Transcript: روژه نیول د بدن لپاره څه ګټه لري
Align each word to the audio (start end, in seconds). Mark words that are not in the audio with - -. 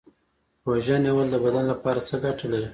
روژه 0.67 0.97
نیول 1.05 1.27
د 1.31 1.35
بدن 1.43 1.63
لپاره 1.71 1.99
څه 2.07 2.15
ګټه 2.23 2.45
لري 2.53 2.69